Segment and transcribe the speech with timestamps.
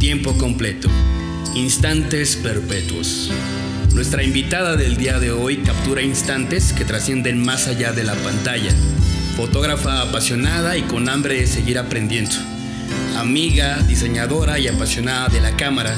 [0.00, 0.88] Tiempo completo.
[1.54, 3.30] Instantes perpetuos.
[3.92, 8.70] Nuestra invitada del día de hoy captura instantes que trascienden más allá de la pantalla.
[9.36, 12.34] Fotógrafa apasionada y con hambre de seguir aprendiendo.
[13.18, 15.94] Amiga, diseñadora y apasionada de la cámara.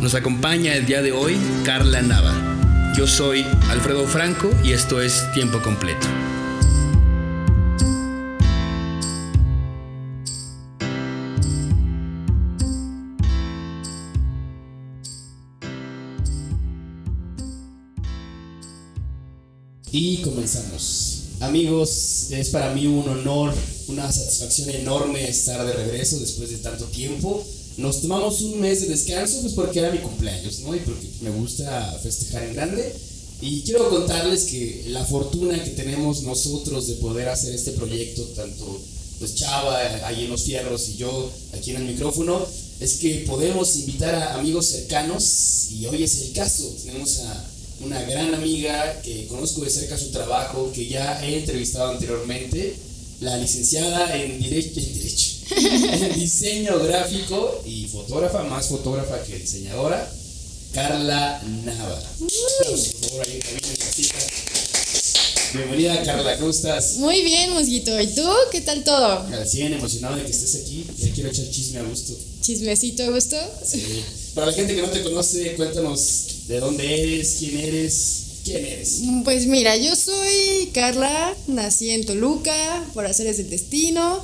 [0.00, 2.32] Nos acompaña el día de hoy Carla Nava.
[2.96, 6.08] Yo soy Alfredo Franco y esto es Tiempo completo.
[19.94, 21.18] Y comenzamos.
[21.40, 23.52] Amigos, es para mí un honor,
[23.88, 27.44] una satisfacción enorme estar de regreso después de tanto tiempo.
[27.76, 30.74] Nos tomamos un mes de descanso, pues porque era mi cumpleaños, ¿no?
[30.74, 32.94] Y porque me gusta festejar en grande.
[33.42, 38.80] Y quiero contarles que la fortuna que tenemos nosotros de poder hacer este proyecto, tanto
[39.18, 42.40] pues Chava ahí en los fierros y yo aquí en el micrófono,
[42.80, 46.74] es que podemos invitar a amigos cercanos y hoy es el caso.
[46.82, 47.51] Tenemos a
[47.84, 52.76] una gran amiga que conozco de cerca su trabajo, que ya he entrevistado anteriormente,
[53.20, 60.10] la licenciada en, derecho, en, diseño gráfico y fotógrafa, más fotógrafa que diseñadora,
[60.72, 62.02] Carla Nava.
[65.54, 66.94] Bienvenida Carla, ¿cómo estás?
[66.96, 68.00] Muy bien, Mosguito.
[68.00, 68.26] ¿Y tú?
[68.50, 69.18] ¿Qué tal todo?
[69.20, 70.86] Al 100, emocionado de que estés aquí.
[70.98, 72.14] Ya quiero echar chisme a gusto.
[72.40, 73.36] ¿Chismecito a gusto?
[73.64, 74.02] Sí.
[74.34, 77.36] Para la gente que no te conoce, cuéntanos ¿De dónde eres?
[77.38, 78.22] ¿Quién eres?
[78.44, 79.02] ¿Quién eres?
[79.24, 84.20] Pues mira, yo soy Carla, nací en Toluca por hacer del destino.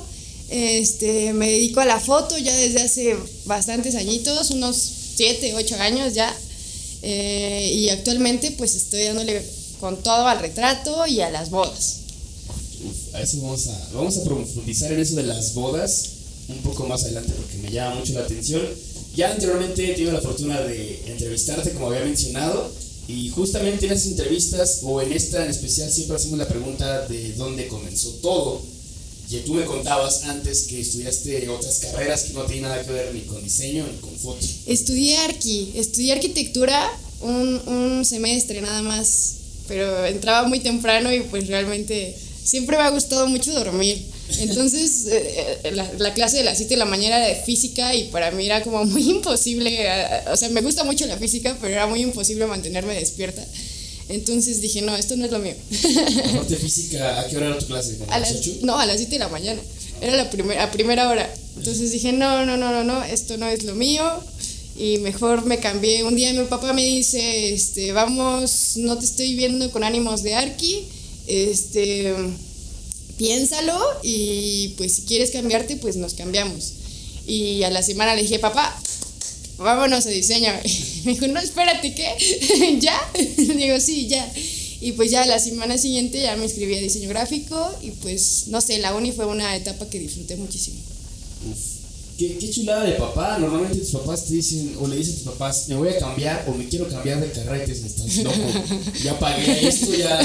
[0.49, 4.75] Este, me dedico a la foto ya desde hace bastantes añitos, unos
[5.15, 6.35] 7, 8 años ya.
[7.01, 9.41] Eh, y actualmente pues estoy dándole
[9.79, 11.99] con todo al retrato y a las bodas.
[13.13, 16.09] a eso vamos a, vamos a profundizar en eso de las bodas
[16.49, 18.61] un poco más adelante porque me llama mucho la atención.
[19.15, 22.71] Ya anteriormente he tenido la fortuna de entrevistarte, como había mencionado,
[23.07, 27.33] y justamente en esas entrevistas, o en esta en especial, siempre hacemos la pregunta de
[27.33, 28.61] dónde comenzó todo.
[29.31, 33.13] Y tú me contabas antes que estudiaste otras carreras que no tienen nada que ver
[33.13, 34.43] ni con diseño ni con foto.
[34.65, 36.89] Estudié arqui, estudié arquitectura
[37.21, 39.33] un, un semestre nada más,
[39.67, 44.03] pero entraba muy temprano y pues realmente siempre me ha gustado mucho dormir.
[44.37, 48.05] Entonces, eh, eh, la, clase de las 7 de la mañana era de física y
[48.05, 51.73] para mí era como muy imposible, eh, o sea, me gusta mucho la física, pero
[51.73, 53.43] era muy imposible mantenerme despierta.
[54.07, 55.53] Entonces dije, no, esto no es lo mío.
[56.29, 57.97] Aparte física, ¿a qué hora era tu clase?
[58.09, 58.57] ¿A, las 8?
[58.61, 59.61] No, a las 7 de la mañana.
[60.01, 61.31] Era la primera, a primera hora.
[61.57, 64.03] Entonces dije, no, no, no, no, no, esto no es lo mío.
[64.77, 66.03] Y mejor me cambié.
[66.03, 70.33] Un día mi papá me dice, este, vamos, no te estoy viendo con ánimos de
[70.33, 70.87] arqui.
[71.27, 72.15] Este,
[73.19, 76.73] piénsalo y pues si quieres cambiarte, pues nos cambiamos.
[77.27, 78.81] Y a la semana le dije, papá,
[79.57, 80.51] vámonos a diseño.
[81.03, 82.77] Me dijo, no, espérate, ¿qué?
[82.79, 82.97] ¿Ya?
[83.37, 84.31] Digo, sí, ya.
[84.81, 88.61] Y pues ya la semana siguiente ya me inscribí a diseño gráfico y pues no
[88.61, 90.79] sé, la uni fue una etapa que disfruté muchísimo.
[92.17, 93.37] Qué, qué, chulada de papá.
[93.39, 96.45] Normalmente tus papás te dicen, o le dicen a tus papás, me voy a cambiar
[96.47, 98.37] o me quiero cambiar de carrera y te dicen, estás loco.
[99.03, 100.17] Ya pagué esto, ya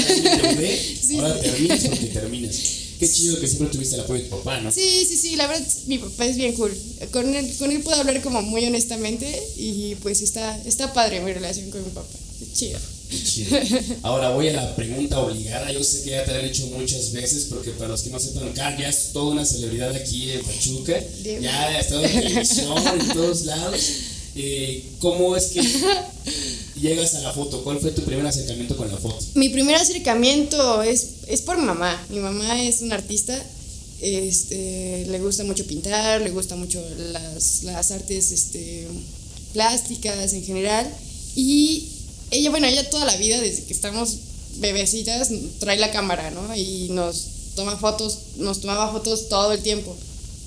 [0.57, 2.84] me sí, ahora terminas porque terminas.
[2.99, 4.71] Qué chido que siempre tuviste el apoyo de tu papá, ¿no?
[4.71, 6.75] Sí, sí, sí, la verdad, mi papá es bien cool.
[7.11, 11.33] Con él, con él puedo hablar como muy honestamente y pues está, está padre mi
[11.33, 12.07] relación con mi papá.
[12.53, 12.79] Chido.
[13.09, 13.57] Chido.
[14.03, 15.71] Ahora voy a la pregunta obligada.
[15.71, 18.19] Yo sé que ya te la he hecho muchas veces, porque para los que no
[18.19, 20.99] sepan, Carl ya es toda una celebridad aquí en Pachuca.
[21.41, 23.81] Ya ha estado en televisión, en todos lados.
[24.35, 25.61] Eh, ¿Cómo es que
[26.81, 27.63] llegas a la foto?
[27.63, 29.17] ¿Cuál fue tu primer acercamiento con la foto?
[29.35, 32.05] Mi primer acercamiento es, es por mi mamá.
[32.09, 33.41] Mi mamá es una artista.
[34.01, 38.87] Este, le gusta mucho pintar, le gusta mucho las, las artes este,
[39.53, 40.85] plásticas en general.
[41.35, 41.87] Y
[42.31, 44.17] ella, bueno, ella toda la vida, desde que estamos
[44.57, 45.29] bebecitas,
[45.59, 46.55] trae la cámara, ¿no?
[46.55, 49.95] Y nos toma fotos, nos tomaba fotos todo el tiempo.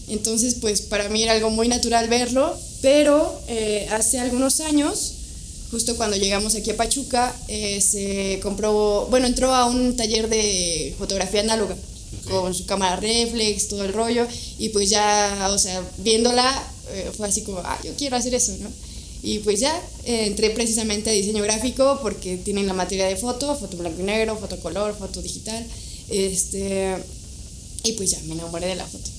[0.09, 5.15] Entonces, pues para mí era algo muy natural verlo, pero eh, hace algunos años
[5.71, 10.95] justo cuando llegamos aquí a Pachuca, eh, se compró, bueno, entró a un taller de
[10.99, 11.77] fotografía análoga
[12.31, 14.27] con su cámara reflex, todo el rollo,
[14.59, 18.57] y pues ya, o sea, viéndola, eh, fue así como, ah, yo quiero hacer eso,
[18.61, 18.71] ¿no?
[19.23, 19.75] Y pues ya
[20.05, 24.05] eh, entré precisamente a diseño gráfico porque tienen la materia de foto, foto blanco y
[24.05, 25.67] negro, foto color, foto digital,
[26.09, 26.97] este,
[27.83, 29.18] y pues ya me enamoré de la foto.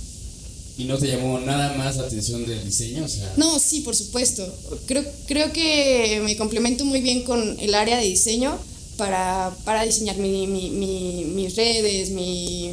[0.79, 3.05] ¿Y no te llamó nada más la atención del diseño?
[3.35, 4.47] No, sí, por supuesto.
[4.85, 8.57] Creo, creo que me complemento muy bien con el área de diseño
[8.95, 9.53] para,
[9.85, 12.71] diseñar mi, mis redes, mi,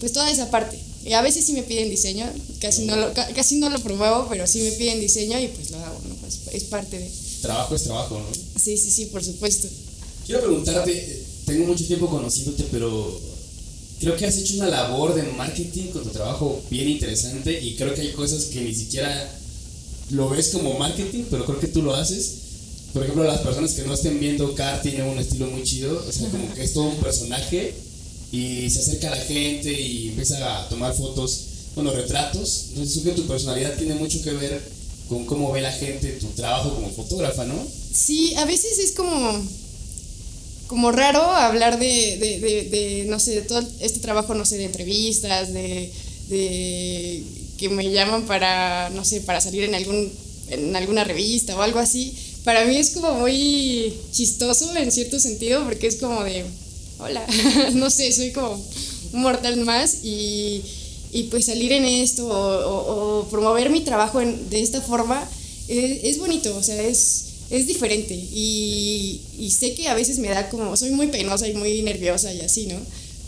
[0.00, 0.76] pues toda esa parte.
[1.04, 2.28] Y a veces sí me piden diseño,
[2.60, 5.78] casi no lo, casi no lo promuevo, pero sí me piden diseño y pues lo
[5.78, 6.26] hago, ¿no?
[6.26, 7.08] Es, es parte de...
[7.42, 8.60] Trabajo es trabajo, ¿no?
[8.60, 9.68] Sí, sí, sí, por supuesto.
[10.26, 13.20] Quiero preguntarte, tengo mucho tiempo conociéndote, pero
[14.00, 17.94] creo que has hecho una labor de marketing con tu trabajo bien interesante y creo
[17.94, 19.30] que hay cosas que ni siquiera
[20.10, 22.34] lo ves como marketing, pero creo que tú lo haces.
[22.92, 26.12] Por ejemplo, las personas que no estén viendo, Car tiene un estilo muy chido, o
[26.12, 27.74] sea, como que es todo un personaje
[28.32, 32.66] y se acerca a la gente y empieza a tomar fotos, bueno, retratos.
[32.70, 34.62] Entonces, creo que tu personalidad tiene mucho que ver
[35.08, 37.54] con cómo ve la gente tu trabajo como fotógrafa, ¿no?
[37.92, 39.42] Sí, a veces es como
[40.68, 45.92] como raro hablar de, no sé, de todo este trabajo, no sé, de entrevistas, de,
[47.56, 50.12] que me llaman para, no sé, para salir en, algún,
[50.50, 52.14] en alguna revista o algo así.
[52.44, 56.44] Para mí es como muy chistoso en cierto sentido porque es como de,
[56.98, 57.26] hola,
[57.74, 58.62] no sé, soy como
[59.12, 60.62] un mortal más y,
[61.12, 65.28] y pues salir en esto o, promover mi trabajo en, de esta forma
[65.66, 70.50] es bonito, o sea, es es diferente y, y, sé que a veces me da
[70.50, 72.78] como, soy muy penosa y muy nerviosa y así, ¿no?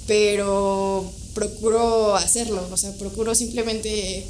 [0.06, 4.26] Pero procuro hacerlo, o sea, procuro simplemente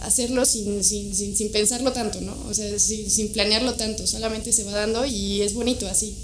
[0.00, 2.36] hacerlo sin, sin, sin, sin pensarlo tanto, ¿no?
[2.50, 6.14] O sea, sin, sin, planearlo tanto, solamente se va dando y es bonito así.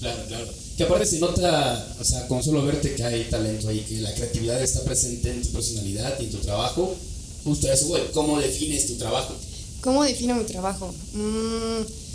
[0.00, 0.46] Claro, claro.
[0.78, 4.14] Que aparte se nota, o sea, con solo verte que hay talento ahí, que la
[4.14, 6.96] creatividad está presente en tu personalidad y en tu trabajo.
[7.44, 9.34] Justo eso, güey, ¿cómo defines tu trabajo?
[9.82, 10.94] ¿Cómo defino mi trabajo?
[11.12, 12.07] Mmm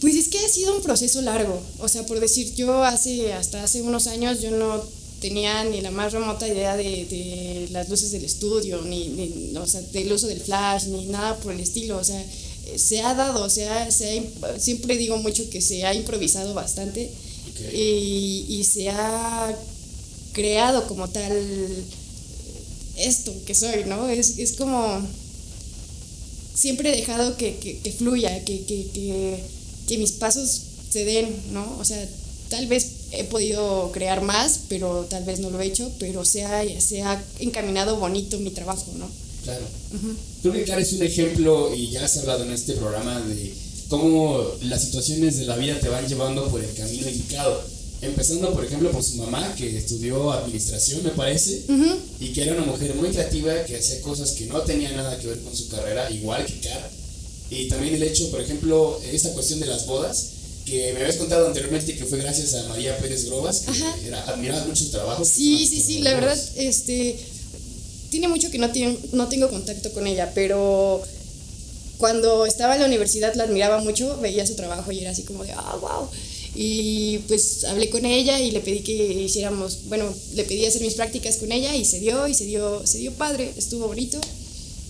[0.00, 1.60] pues es que ha sido un proceso largo.
[1.80, 4.82] O sea, por decir, yo hace, hasta hace unos años yo no
[5.20, 9.66] tenía ni la más remota idea de, de las luces del estudio, ni, ni, o
[9.66, 11.98] sea, del uso del flash, ni nada por el estilo.
[11.98, 12.24] O sea,
[12.76, 17.10] se ha dado, o sea, se ha, siempre digo mucho que se ha improvisado bastante
[17.72, 19.56] y, y, se ha
[20.32, 21.32] creado como tal
[22.96, 24.08] esto que soy, ¿no?
[24.08, 25.04] Es, es como
[26.54, 29.42] siempre he dejado que, que, que fluya, que, que
[29.88, 31.78] que mis pasos se den, ¿no?
[31.80, 32.06] O sea,
[32.48, 36.44] tal vez he podido crear más, pero tal vez no lo he hecho, pero se
[36.44, 39.08] ha, se ha encaminado bonito mi trabajo, ¿no?
[39.44, 39.64] Claro.
[40.42, 43.54] Creo que Clara es un ejemplo, y ya has hablado en este programa, de
[43.88, 47.62] cómo las situaciones de la vida te van llevando por el camino indicado.
[48.00, 51.64] Empezando, por ejemplo, por su mamá, que estudió administración, me parece,
[52.20, 55.26] y que era una mujer muy creativa, que hacía cosas que no tenían nada que
[55.26, 56.88] ver con su carrera, igual que Cara
[57.50, 60.30] y también el hecho, por ejemplo, esta cuestión de las bodas,
[60.64, 63.64] que me habías contado anteriormente que fue gracias a María Pérez Grobas,
[64.02, 65.24] que era, admiraba mucho su trabajo.
[65.24, 67.18] Sí, sí, sí, la verdad, este,
[68.10, 71.02] tiene mucho que no, tiene, no tengo contacto con ella, pero
[71.96, 75.44] cuando estaba en la universidad la admiraba mucho, veía su trabajo y era así como
[75.44, 76.08] de, ah, wow.
[76.54, 80.94] Y pues hablé con ella y le pedí que hiciéramos, bueno, le pedí hacer mis
[80.94, 84.20] prácticas con ella y se dio, y se dio, se dio padre, estuvo bonito.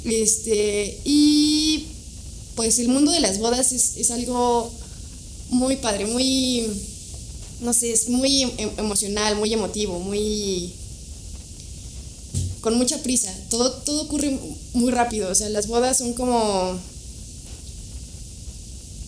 [0.04, 1.84] Este, y
[2.58, 4.68] pues el mundo de las bodas es, es algo
[5.50, 6.66] muy padre, muy,
[7.60, 10.72] no sé, es muy em, emocional, muy emotivo, muy
[12.60, 13.32] con mucha prisa.
[13.48, 14.36] Todo, todo ocurre
[14.72, 15.30] muy rápido.
[15.30, 16.76] O sea, las bodas son como.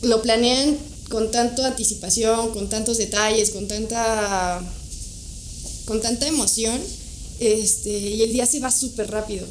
[0.02, 4.62] Lo planean con tanta anticipación, con tantos detalles, con tanta.
[5.86, 6.80] con tanta emoción.
[7.40, 9.44] Este, y el día se va súper rápido.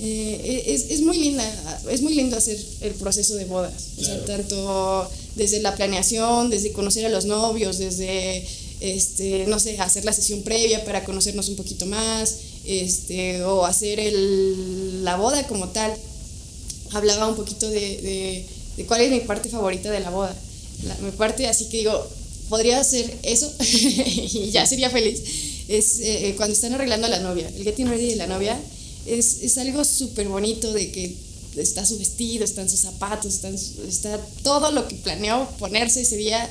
[0.00, 1.44] Eh, es, es, muy linda,
[1.90, 6.70] es muy lindo hacer el proceso de bodas, o sea, tanto desde la planeación, desde
[6.70, 8.46] conocer a los novios, desde,
[8.78, 13.98] este, no sé, hacer la sesión previa para conocernos un poquito más, este, o hacer
[13.98, 15.92] el, la boda como tal.
[16.92, 18.46] Hablaba un poquito de, de,
[18.76, 20.34] de cuál es mi parte favorita de la boda.
[20.84, 22.06] La, mi parte, así que digo,
[22.48, 25.22] podría hacer eso y ya sería feliz.
[25.66, 28.58] Es eh, cuando están arreglando a la novia, el getting ready de la novia
[29.08, 31.16] es, es algo súper bonito de que
[31.56, 36.48] está su vestido, están sus zapatos, están, está todo lo que planeó ponerse ese día,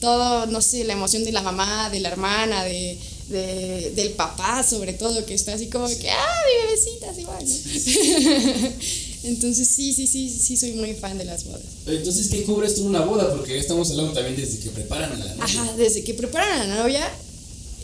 [0.00, 2.98] todo, no sé, la emoción de la mamá, de la hermana, de,
[3.28, 7.38] de del papá sobre todo, que está así como que, ah, mi bebecita, así va,
[9.24, 11.62] Entonces sí, sí, sí, sí soy muy fan de las bodas.
[11.86, 13.34] Entonces, ¿qué cubres tú en una boda?
[13.34, 15.44] Porque estamos hablando también desde que preparan a la novia.
[15.44, 17.12] Ajá, desde que preparan a la novia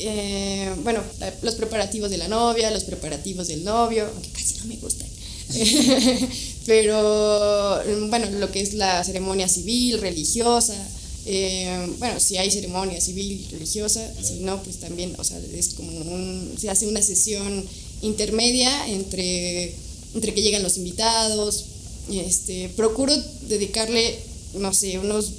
[0.05, 1.03] eh, bueno,
[1.43, 5.09] los preparativos de la novia, los preparativos del novio, aunque casi no me gustan.
[6.67, 10.77] Pero, bueno, lo que es la ceremonia civil, religiosa.
[11.25, 15.91] Eh, bueno, si hay ceremonia civil, religiosa, si no, pues también, o sea, es como
[15.91, 17.65] un, se hace una sesión
[18.01, 19.75] intermedia entre,
[20.15, 21.67] entre que llegan los invitados.
[22.11, 23.15] Este, procuro
[23.49, 24.19] dedicarle,
[24.55, 25.31] no sé, unos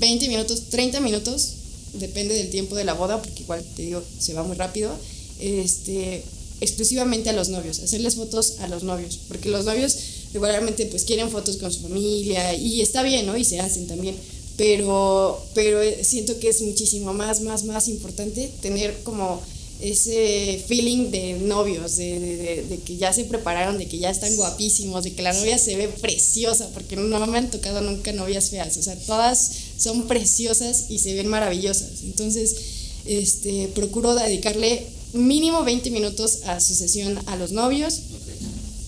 [0.00, 1.57] 20 minutos, 30 minutos
[1.94, 4.92] depende del tiempo de la boda, porque igual te digo, se va muy rápido,
[5.40, 6.22] este,
[6.60, 9.96] exclusivamente a los novios, hacerles fotos a los novios, porque los novios
[10.32, 13.36] regularmente pues quieren fotos con su familia y está bien, ¿no?
[13.36, 14.16] Y se hacen también,
[14.56, 19.40] pero, pero siento que es muchísimo más, más, más importante tener como
[19.80, 24.34] ese feeling de novios, de, de, de, que ya se prepararon, de que ya están
[24.34, 28.50] guapísimos, de que la novia se ve preciosa, porque no me han tocado nunca novias
[28.50, 32.02] feas, o sea, todas son preciosas y se ven maravillosas.
[32.02, 32.56] Entonces,
[33.04, 38.00] este, procuro dedicarle mínimo 20 minutos a su sesión a los novios.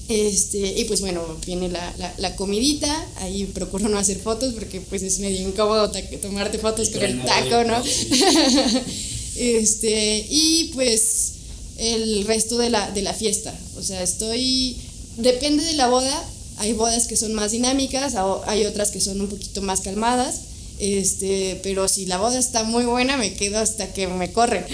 [0.08, 4.80] Este, y pues bueno, viene la, la, la, comidita, ahí procuro no hacer fotos porque
[4.80, 7.80] pues es medio incómodo tomarte fotos con el taco, ¿no?
[9.40, 11.32] Este, y pues
[11.78, 13.58] el resto de la, de la fiesta.
[13.78, 14.76] O sea, estoy,
[15.16, 16.28] depende de la boda,
[16.58, 18.16] hay bodas que son más dinámicas,
[18.46, 20.42] hay otras que son un poquito más calmadas.
[20.78, 24.66] Este, pero si la boda está muy buena, me quedo hasta que me corren.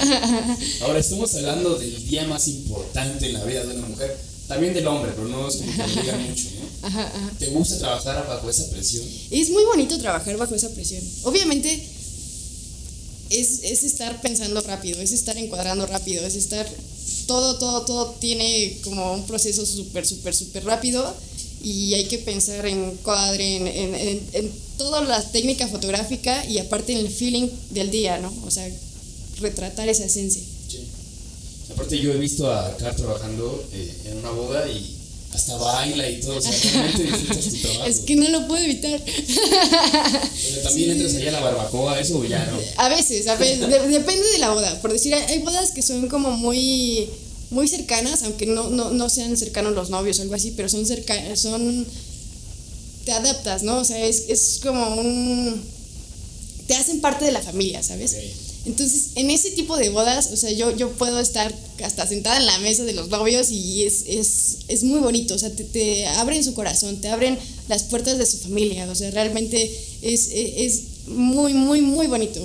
[0.80, 4.18] Ahora estamos hablando del día más importante en la vida de una mujer,
[4.48, 6.86] también del hombre, pero no es como que lo digan mucho, ¿no?
[6.86, 7.32] Ajá, ajá.
[7.38, 9.04] ¿Te gusta trabajar bajo esa presión?
[9.30, 11.02] Es muy bonito trabajar bajo esa presión.
[11.24, 11.82] Obviamente,
[13.40, 16.68] es, es estar pensando rápido, es estar encuadrando rápido, es estar
[17.26, 21.14] todo, todo, todo tiene como un proceso súper, súper, súper rápido
[21.62, 26.92] y hay que pensar en cuadre, en, en, en, toda la técnica fotográfica y aparte
[26.92, 28.32] en el feeling del día, ¿no?
[28.44, 28.68] O sea,
[29.38, 30.42] retratar esa esencia.
[30.68, 30.80] Sí.
[31.72, 34.96] Aparte yo he visto a Car trabajando eh, en una boda y
[35.32, 37.84] hasta baila y todo, o sea, realmente disfrutas tu trabajo.
[37.86, 39.02] Es que no lo puedo evitar.
[39.02, 40.90] Pero también sí.
[40.90, 42.58] entras allá a la barbacoa, eso o ya no.
[42.76, 44.80] A veces, a veces, de, depende de la boda.
[44.82, 47.08] Por decir, hay bodas que son como muy
[47.50, 50.86] muy cercanas, aunque no, no, no sean cercanos los novios o algo así, pero son
[50.86, 51.86] cercanas, son
[53.04, 53.78] te adaptas, ¿no?
[53.78, 55.62] O sea, es, es como un
[56.66, 58.12] te hacen parte de la familia, ¿sabes?
[58.12, 58.32] Okay.
[58.64, 61.52] Entonces, en ese tipo de bodas, o sea, yo, yo puedo estar
[61.82, 65.38] hasta sentada en la mesa de los novios y es, es, es muy bonito, o
[65.38, 67.36] sea, te, te, abren su corazón, te abren
[67.68, 69.68] las puertas de su familia, o sea, realmente
[70.02, 72.40] es, es muy, muy, muy bonito.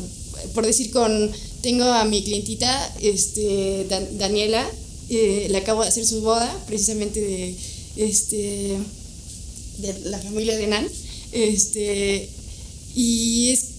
[0.54, 1.32] Por decir, con
[1.62, 4.68] tengo a mi clientita, este, Dan, Daniela,
[5.10, 7.56] eh, le acabo de hacer su boda, precisamente de,
[7.96, 8.78] este,
[9.80, 10.88] de la familia de Nan,
[11.32, 12.30] este,
[12.96, 13.77] y es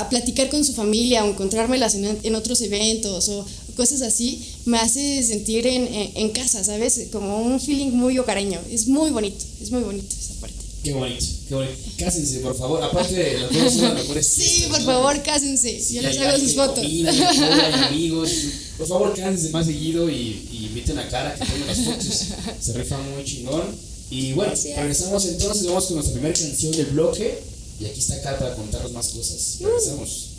[0.00, 3.44] a platicar con su familia o encontrármelas en, en, otros eventos o
[3.76, 7.00] cosas así, me hace sentir en, en, en, casa, ¿sabes?
[7.12, 8.60] Como un feeling muy hogareño.
[8.70, 10.56] Es muy bonito, es muy bonito esa parte.
[10.82, 11.76] Qué bonito, qué bonito.
[11.98, 12.82] Cásense, por favor.
[12.82, 14.86] Aparte de los dos son las mejores Sí, fiestas, por ¿no?
[14.86, 15.80] favor, cásense.
[15.80, 16.78] Sí, Yo les hago sus fotos.
[16.84, 18.30] comida, amigos.
[18.78, 22.20] Por favor, cásense más seguido y, y inviten a cara que tome las fotos.
[22.60, 23.90] Se rifa muy chingón.
[24.10, 24.76] Y bueno, Gracias.
[24.76, 27.38] regresamos entonces, vamos con nuestra primera canción del bloque.
[27.80, 29.56] Y aquí está Cara para contarnos más cosas.
[29.60, 30.29] Regresamos.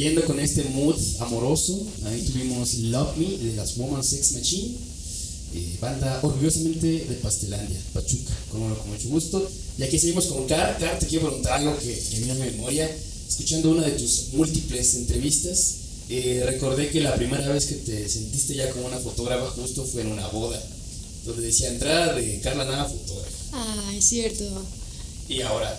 [0.00, 4.74] Siguiendo con este mood amoroso, ahí tuvimos Love Me de las Woman Sex Machine,
[5.54, 9.46] eh, banda orgullosamente de Pastelandia, Pachuca, con, con mucho gusto.
[9.76, 10.78] Y aquí seguimos con Car.
[10.78, 12.90] Car, te quiero preguntar algo que, que viene a mi memoria.
[13.28, 15.74] Escuchando una de tus múltiples entrevistas,
[16.08, 20.00] eh, recordé que la primera vez que te sentiste ya como una fotógrafa justo fue
[20.00, 20.66] en una boda,
[21.26, 23.36] donde decía entrada de Carla Nava, fotógrafa.
[23.52, 24.46] Ah, es cierto.
[25.28, 25.78] Y ahora,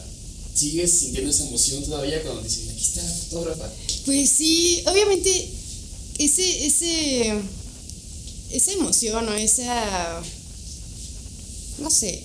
[0.53, 3.71] ¿sigues sintiendo esa emoción todavía cuando dicen, aquí está la fotógrafa?
[4.05, 5.49] Pues sí, obviamente
[6.17, 7.33] ese, ese,
[8.51, 10.21] esa emoción o esa,
[11.79, 12.23] no sé,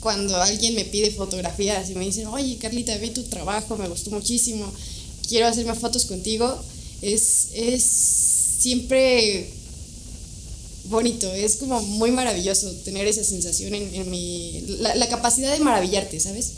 [0.00, 4.10] cuando alguien me pide fotografías y me dicen, oye Carlita, vi tu trabajo, me gustó
[4.10, 4.72] muchísimo,
[5.28, 6.58] quiero hacerme fotos contigo,
[7.02, 9.50] es, es siempre
[10.88, 14.64] bonito, es como muy maravilloso tener esa sensación en, en mi...
[14.80, 16.52] La, la, capacidad de maravillarte, ¿sabes?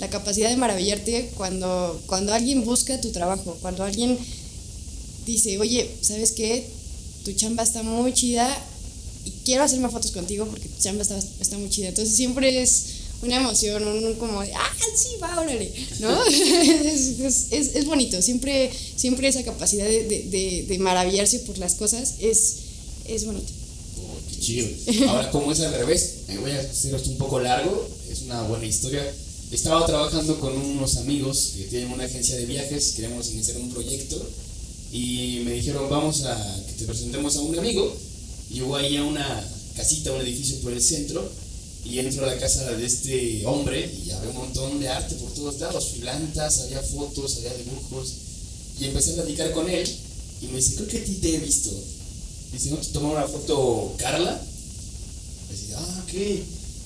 [0.00, 4.18] La capacidad de maravillarte cuando, cuando alguien busca tu trabajo, cuando alguien
[5.24, 6.66] dice, oye, ¿sabes qué?
[7.24, 8.46] Tu chamba está muy chida
[9.24, 11.88] y quiero hacerme fotos contigo porque tu chamba está, está muy chida.
[11.88, 12.84] Entonces siempre es
[13.22, 16.24] una emoción, un como de, ah, sí, va, órale, ¿no?
[16.26, 21.74] es, es, es, es, bonito, siempre, siempre esa capacidad de, de, de maravillarse por las
[21.74, 22.56] cosas es,
[23.06, 23.52] es bonito.
[24.46, 24.68] Chido.
[25.08, 26.18] Ahora, ¿cómo es al revés?
[26.28, 29.04] Me voy a hacer esto un poco largo, es una buena historia.
[29.50, 34.24] Estaba trabajando con unos amigos que tienen una agencia de viajes, queremos iniciar un proyecto
[34.92, 37.92] y me dijeron, vamos a que te presentemos a un amigo.
[38.64, 41.28] Voy ahí a una casita, un edificio por el centro
[41.84, 45.34] y entro a la casa de este hombre y había un montón de arte por
[45.34, 48.12] todos lados, plantas, había fotos, había dibujos.
[48.78, 49.92] Y empecé a platicar con él
[50.40, 51.70] y me dice, creo que a ti te he visto.
[52.52, 54.40] Dice, ¿no te tomó una foto Carla?
[55.50, 56.14] Y dice, ah, ok.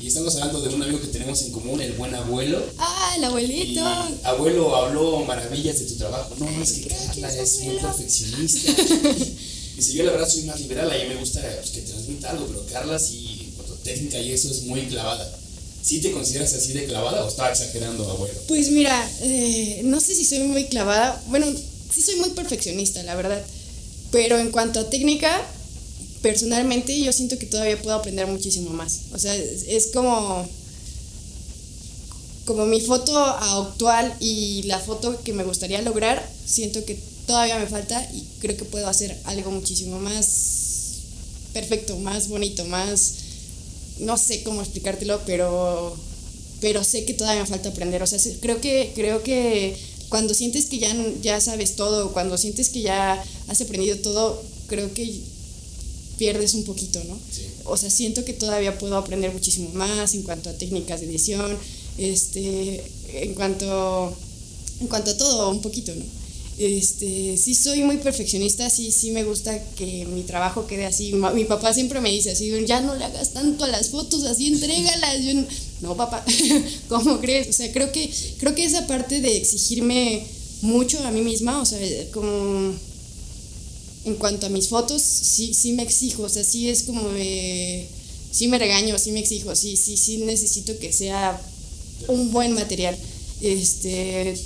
[0.01, 2.64] Y estamos hablando de un amigo que tenemos en común, el buen abuelo.
[2.79, 3.81] Ah, el abuelito.
[3.81, 6.35] Y abuelo habló maravillas de tu trabajo.
[6.38, 8.73] No, Ay, es que Carla que es, es muy perfeccionista.
[9.77, 12.46] Dice, yo la verdad soy más liberal, a mí me gusta pues, que transmita algo,
[12.46, 15.38] pero Carla sí, en cuanto a técnica y eso es muy clavada.
[15.83, 18.35] ¿Sí te consideras así de clavada o estaba exagerando, abuelo?
[18.49, 21.23] Pues mira, eh, no sé si soy muy clavada.
[21.29, 21.46] Bueno,
[21.94, 23.42] sí soy muy perfeccionista, la verdad.
[24.11, 25.40] Pero en cuanto a técnica,
[26.23, 29.01] personalmente yo siento que todavía puedo aprender muchísimo más.
[29.12, 30.49] O sea, es, como
[32.44, 37.66] como mi foto actual y la foto que me gustaría lograr, siento que todavía me
[37.66, 40.96] falta y creo que puedo hacer algo muchísimo más
[41.53, 43.14] perfecto, más bonito, más
[43.99, 45.96] no sé cómo explicártelo, pero
[46.61, 49.77] pero sé que todavía me falta aprender, o sea, creo que creo que
[50.11, 54.92] cuando sientes que ya ya sabes todo, cuando sientes que ya has aprendido todo, creo
[54.92, 55.23] que
[56.18, 57.18] pierdes un poquito, ¿no?
[57.33, 57.46] Sí.
[57.64, 61.57] O sea, siento que todavía puedo aprender muchísimo más en cuanto a técnicas de edición,
[61.96, 64.14] este, en cuanto,
[64.81, 66.05] en cuanto a todo, un poquito, ¿no?
[66.59, 71.14] Este, sí soy muy perfeccionista, sí, sí me gusta que mi trabajo quede así.
[71.35, 74.49] Mi papá siempre me dice así, ya no le hagas tanto a las fotos, así
[74.53, 75.25] entrégalas.
[75.25, 75.33] Yo,
[75.82, 76.24] no, papá,
[76.88, 77.48] ¿cómo crees?
[77.48, 80.26] O sea, creo que, creo que esa parte de exigirme
[80.62, 81.78] mucho a mí misma, o sea,
[82.12, 82.74] como
[84.04, 87.02] en cuanto a mis fotos, sí, sí me exijo, o sea, sí es como
[88.30, 91.40] sí me regaño, sí me exijo, sí, sí, sí necesito que sea
[92.08, 92.96] un buen material.
[93.40, 94.38] Este,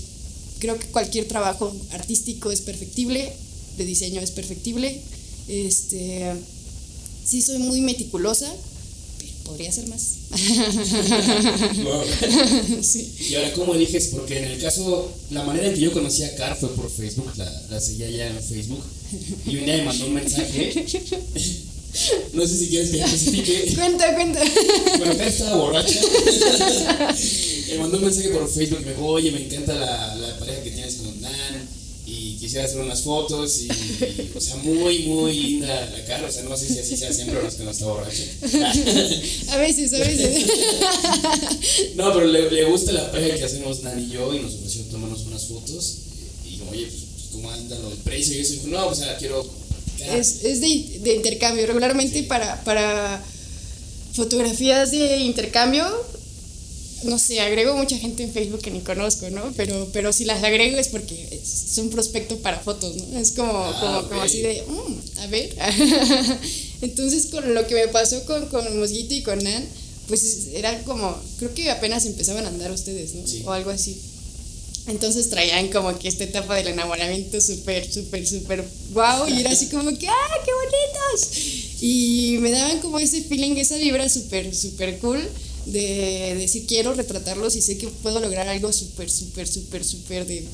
[0.58, 3.32] creo que cualquier trabajo artístico es perfectible,
[3.76, 5.00] de diseño es perfectible.
[5.48, 6.32] Este,
[7.24, 8.52] sí soy muy meticulosa,
[9.44, 10.14] podría ser más.
[11.82, 12.02] wow.
[12.82, 13.14] sí.
[13.30, 14.08] Y ahora, ¿cómo eliges?
[14.08, 17.30] Porque en el caso, la manera en que yo conocí a Car fue por Facebook,
[17.36, 18.82] la, la seguía ya en Facebook,
[19.46, 20.84] y un día me mandó un mensaje.
[22.32, 23.72] No sé si quieres que especifique.
[23.76, 24.40] Cuenta, cuenta.
[24.98, 26.00] Bueno, Car estaba borracha.
[27.70, 30.70] me mandó un mensaje por Facebook me dijo, oye, me encanta la, la pareja que
[30.72, 31.63] tienes con Dan
[32.44, 36.42] quisiera hacer unas fotos y, y, o sea, muy, muy linda la cara, o sea,
[36.42, 38.22] no sé si así sea siempre o no es que no está borracho.
[39.48, 40.46] a veces, a veces.
[41.96, 44.82] no, pero le, le, gusta la pareja que hacemos Nan y yo y nos ofreció
[44.90, 45.96] tomarnos unas fotos
[46.44, 47.02] y, y oye, pues,
[47.32, 48.36] ¿cómo anda lo del precio?
[48.36, 49.50] Y eso, y dijo, no, pues, o sea, quiero...
[50.12, 52.22] Es, es de, de, intercambio, regularmente sí.
[52.24, 53.24] para, para
[54.12, 55.86] fotografías de intercambio
[57.02, 59.52] no sé, agrego mucha gente en Facebook que ni conozco, ¿no?
[59.56, 63.18] Pero, pero si las agrego es porque es un prospecto para fotos, ¿no?
[63.18, 64.08] Es como, ah, como, okay.
[64.08, 65.54] como así de, mmm, a ver.
[66.80, 69.64] Entonces, con lo que me pasó con, con Mosguito y con Nan,
[70.08, 73.26] pues era como, creo que apenas empezaban a andar ustedes, ¿no?
[73.26, 73.42] Sí.
[73.44, 74.00] O algo así.
[74.86, 79.26] Entonces traían como que esta etapa del enamoramiento súper, súper, súper guau.
[79.28, 81.38] Y era así como que, ¡ah, qué bonitos!
[81.80, 85.26] Y me daban como ese feeling, esa vibra súper, súper cool
[85.66, 90.44] de decir quiero retratarlos y sé que puedo lograr algo súper, súper, súper, súper de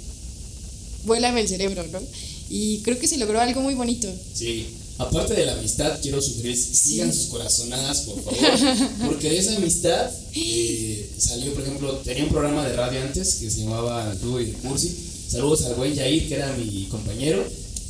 [1.05, 2.01] vuélame el cerebro, ¿no?
[2.49, 4.09] Y creo que se logró algo muy bonito.
[4.35, 4.66] Sí.
[4.99, 8.88] Aparte de la amistad, quiero sugerir, sigan sus corazonadas, por favor.
[9.07, 13.51] Porque de esa amistad eh, salió, por ejemplo, tenía un programa de radio antes que
[13.51, 14.94] se llamaba Tubo y Cursi.
[15.31, 17.42] Saludos al buen Jair, que era mi compañero.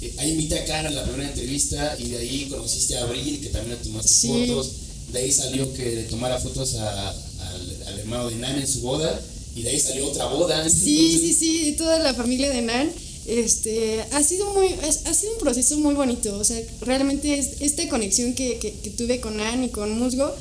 [0.03, 3.41] Eh, ahí invité a Cara a la primera entrevista y de ahí conociste a Abril,
[3.41, 4.29] que también le tomaste Sí.
[4.29, 4.71] fotos.
[5.13, 8.81] De ahí salió que le tomara fotos a- al, al hermano de Nan en su
[8.81, 9.21] boda.
[9.57, 10.69] Y de ahí salió otra boda.
[10.69, 12.91] Sí, Entonces, sí, sí, toda la familia de Nan.
[13.27, 17.87] Este, ha sido muy, ha, sido un proceso muy bonito, o sea, realmente es- esta
[17.89, 20.33] conexión que, que- que tuve con Nan y con Musgo,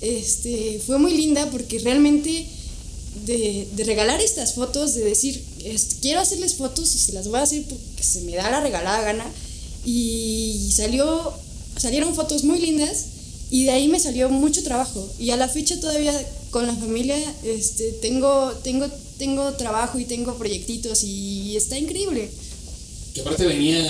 [0.00, 2.46] este, fue muy linda porque realmente
[3.24, 7.38] de, de regalar estas fotos, de decir, este, quiero hacerles fotos y se las voy
[7.40, 9.24] a hacer porque se me da la regalada gana,
[9.84, 11.32] y salió,
[11.78, 13.06] salieron fotos muy lindas
[13.50, 16.12] y de ahí me salió mucho trabajo y a la fecha todavía
[16.50, 18.86] con la familia este, tengo, tengo,
[19.18, 22.30] tengo trabajo y tengo proyectitos y está increíble.
[23.14, 23.80] Que aparte venía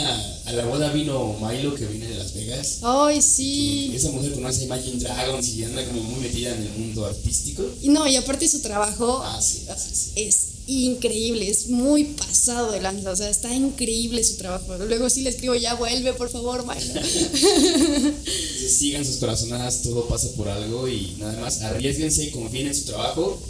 [0.44, 2.78] a la boda vino Milo, que viene de Las Vegas.
[2.82, 3.90] Ay, sí.
[3.92, 7.64] esa mujer conoce Imagine Dragons y anda como muy metida en el mundo artístico.
[7.82, 10.10] Y no, y aparte su trabajo Ah, sí, sí, sí.
[10.16, 14.76] es increíble, es muy pasado de lanza, o sea, está increíble su trabajo.
[14.78, 17.00] Luego sí le escribo, ya vuelve, por favor, Milo.
[18.68, 22.86] Sigan sus corazonadas, todo pasa por algo y nada más arriesguense y confíen en su
[22.86, 23.40] trabajo.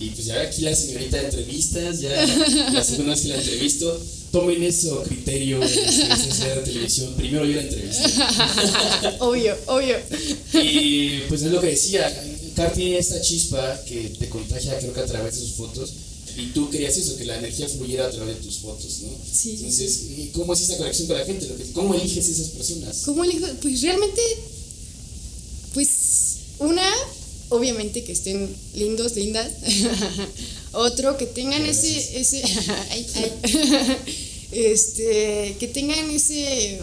[0.00, 2.10] Y pues ya aquí la señorita de entrevistas, ya
[2.72, 4.00] la segunda vez que la entrevisto,
[4.32, 7.14] tomen eso criterio de hacer televisión.
[7.14, 8.10] Primero yo la entrevisté.
[9.20, 9.96] obvio, obvio.
[10.54, 12.12] Y pues es lo que decía,
[12.56, 15.92] Car tiene esta chispa que te contagia creo que a través de sus fotos.
[16.36, 19.10] Y tú querías eso, que la energía fluyera a través de tus fotos, ¿no?
[19.32, 19.52] Sí.
[19.56, 21.48] Entonces, ¿y ¿cómo es esa conexión con la gente?
[21.72, 23.02] ¿Cómo eliges esas personas?
[23.04, 23.46] ¿Cómo elijo?
[23.62, 24.20] Pues realmente,
[25.74, 25.88] pues
[26.58, 26.88] una,
[27.50, 29.50] obviamente que estén lindos, lindas.
[30.72, 32.08] Otro, que tengan Gracias.
[32.14, 32.42] ese, ese,
[32.90, 33.96] ay, ay.
[34.52, 36.80] este, que tengan ese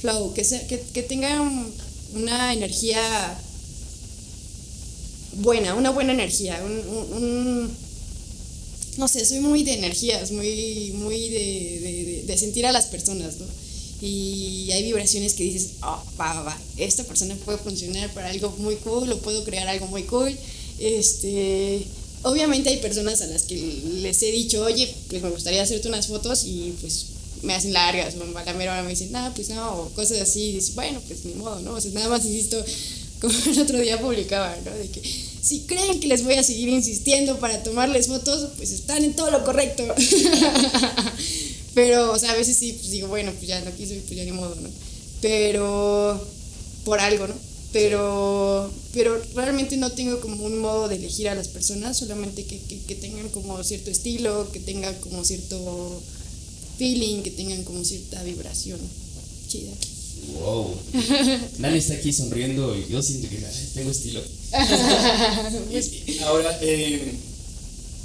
[0.00, 1.66] flow, que, sea, que, que tengan
[2.14, 3.00] una energía
[5.38, 7.91] buena, una buena energía, un, un- un-
[8.96, 13.46] no sé, soy muy de energías, muy, muy de, de- sentir a las personas, ¿no?
[14.00, 18.50] Y hay vibraciones que dices, oh, va, va, va, esta persona puede funcionar para algo
[18.58, 20.36] muy cool, o puedo crear algo muy cool.
[20.78, 21.84] Este,
[22.22, 26.08] obviamente hay personas a las que les he dicho, oye, pues me gustaría hacerte unas
[26.08, 27.06] fotos y pues
[27.42, 30.20] me hacen largas, o a la mera hora me dicen, no, pues no, o cosas
[30.20, 31.72] así, y dices, bueno, pues ni modo, ¿no?
[31.74, 32.62] O sea, nada más insisto,
[33.20, 34.70] como el otro día publicaba, ¿no?
[34.76, 35.00] De que
[35.42, 39.30] si creen que les voy a seguir insistiendo para tomarles fotos, pues están en todo
[39.30, 39.84] lo correcto.
[41.74, 44.24] Pero, o sea, a veces sí, pues digo, bueno, pues ya no quiso pues ya
[44.24, 44.68] ni modo, ¿no?
[45.20, 46.24] Pero,
[46.84, 47.34] por algo, ¿no?
[47.72, 52.58] Pero, pero realmente no tengo como un modo de elegir a las personas, solamente que,
[52.60, 56.02] que, que tengan como cierto estilo, que tengan como cierto
[56.76, 58.78] feeling, que tengan como cierta vibración
[59.48, 59.72] chida.
[60.40, 60.74] Wow.
[61.58, 63.38] Nani está aquí sonriendo y yo siento que
[63.74, 64.20] tengo estilo.
[65.70, 67.14] Y ahora, eh,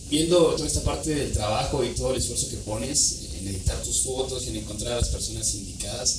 [0.10, 4.02] viendo toda esta parte del trabajo y todo el esfuerzo que pones en editar tus
[4.02, 6.15] fotos y en encontrar a las personas indicadas,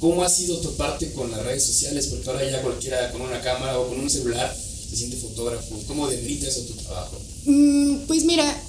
[0.00, 2.06] ¿cómo ha sido tu parte con las redes sociales?
[2.08, 4.54] Porque ahora ya cualquiera con una cámara o con un celular
[4.90, 5.78] se siente fotógrafo.
[5.86, 7.18] ¿Cómo demerita eso tu trabajo?
[7.46, 8.62] Mm, Pues mira,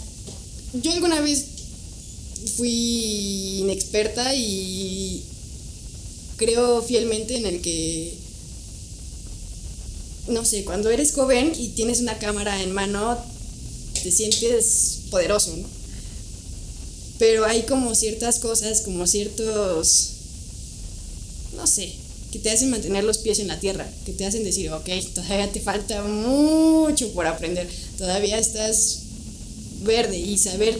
[0.73, 1.45] yo alguna vez
[2.57, 5.23] fui inexperta y
[6.41, 8.13] creo fielmente en el que,
[10.27, 13.17] no sé, cuando eres joven y tienes una cámara en mano,
[14.01, 15.67] te sientes poderoso, ¿no?
[17.19, 20.13] Pero hay como ciertas cosas, como ciertos,
[21.55, 21.93] no sé,
[22.31, 25.51] que te hacen mantener los pies en la tierra, que te hacen decir, ok, todavía
[25.51, 29.01] te falta mucho por aprender, todavía estás
[29.83, 30.75] verde y saber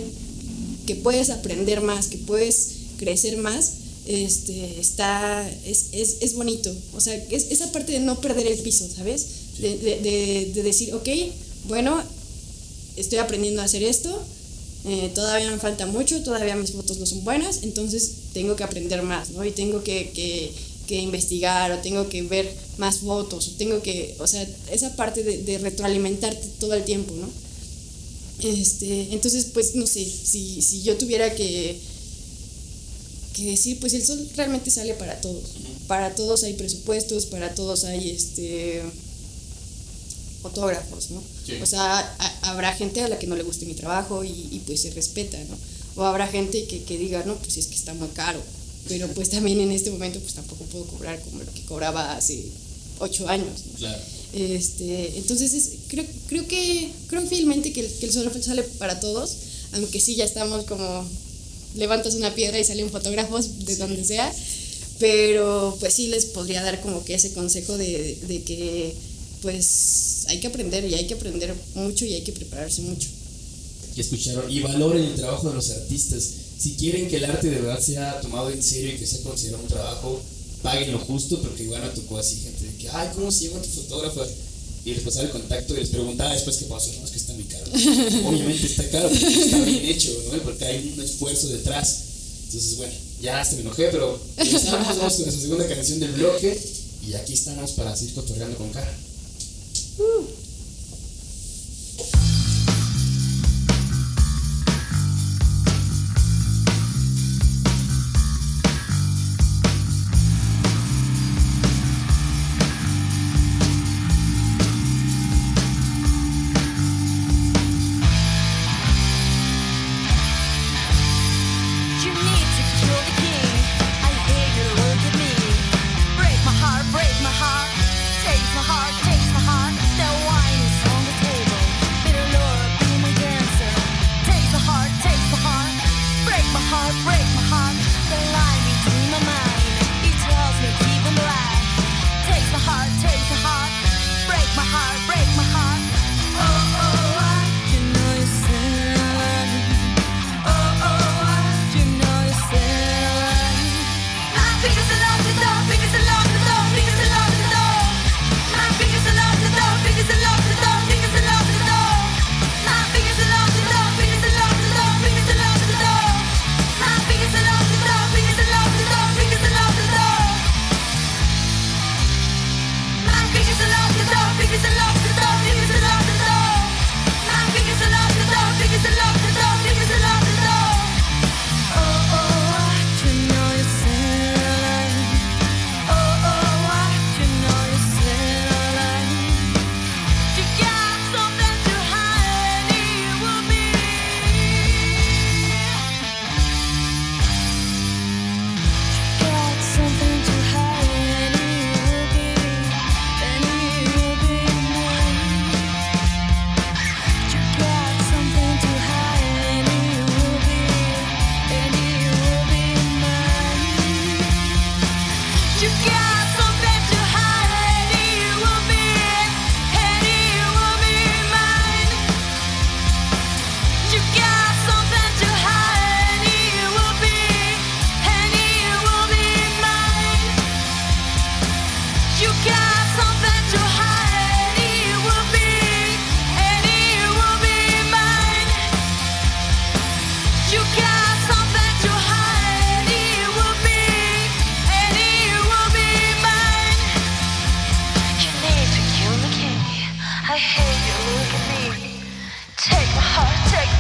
[0.88, 3.74] que puedes aprender más, que puedes crecer más,
[4.12, 6.74] este, está, es, es, es bonito.
[6.94, 9.26] O sea, es, esa parte de no perder el piso, ¿sabes?
[9.60, 11.08] De, de, de, de decir, ok,
[11.68, 12.02] bueno,
[12.96, 14.22] estoy aprendiendo a hacer esto,
[14.86, 19.04] eh, todavía me falta mucho, todavía mis fotos no son buenas, entonces tengo que aprender
[19.04, 19.46] más, ¿no?
[19.46, 20.52] Y tengo que, que,
[20.88, 25.24] que investigar o tengo que ver más fotos, o tengo que, o sea, esa parte
[25.24, 27.30] de, de retroalimentarte todo el tiempo, ¿no?
[28.42, 31.78] Este, entonces, pues no sé, si, si yo tuviera que,
[33.34, 35.44] que decir, pues el sol realmente sale para todos.
[35.88, 38.82] Para todos hay presupuestos, para todos hay este
[40.42, 41.22] fotógrafos, ¿no?
[41.46, 41.54] Sí.
[41.62, 44.62] O sea, a- habrá gente a la que no le guste mi trabajo y, y,
[44.66, 45.58] pues se respeta, ¿no?
[45.96, 48.42] O habrá gente que, que diga, no, pues es que está muy caro.
[48.88, 52.44] Pero pues también en este momento pues tampoco puedo cobrar como lo que cobraba hace
[53.00, 53.78] ocho años, ¿no?
[53.78, 54.02] Claro.
[54.34, 59.00] Este, entonces es- creo, creo que creo fielmente que el, que el sol sale para
[59.00, 59.36] todos,
[59.74, 61.06] aunque sí ya estamos como
[61.76, 64.34] levantas una piedra y salen fotógrafos de donde sea.
[65.00, 68.94] Pero pues sí les podría dar como que ese consejo de, de que
[69.42, 73.10] pues hay que aprender y hay que aprender mucho y hay que prepararse mucho.
[73.96, 76.30] Que escucharon y valoren el trabajo de los artistas.
[76.60, 79.64] Si quieren que el arte de verdad sea tomado en serio y que sea considerado
[79.64, 80.22] un trabajo,
[80.62, 83.62] paguen lo justo, porque igual me tocó así gente de que, ay, ¿cómo se llama
[83.62, 84.24] tu fotógrafo?
[84.86, 86.92] Y les pasaba el contacto y les preguntaba después qué pasó.
[87.00, 87.31] No, es que está
[88.26, 90.42] Obviamente está caro porque está bien hecho, ¿no?
[90.44, 92.04] Porque hay un esfuerzo detrás.
[92.46, 96.60] Entonces, bueno, ya hasta me enojé, pero estamos, vamos con nuestra segunda canción del bloque
[97.08, 98.94] y aquí estamos para seguir cotorreando con cara.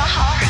[0.01, 0.40] 好好。